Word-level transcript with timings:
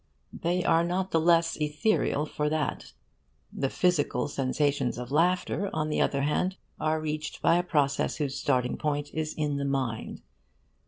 They 0.33 0.63
are 0.63 0.83
not 0.83 1.11
the 1.11 1.19
less 1.19 1.57
ethereal 1.57 2.25
for 2.25 2.49
that. 2.49 2.93
The 3.53 3.69
physical 3.69 4.27
sensations 4.27 4.97
of 4.97 5.11
laughter, 5.11 5.69
on 5.73 5.89
the 5.89 6.01
other 6.01 6.23
hand, 6.23 6.57
are 6.79 6.99
reached 6.99 7.39
by 7.43 7.57
a 7.57 7.63
process 7.63 8.15
whose 8.15 8.35
starting 8.35 8.77
point 8.79 9.13
is 9.13 9.35
in 9.35 9.57
the 9.57 9.63
mind. 9.65 10.23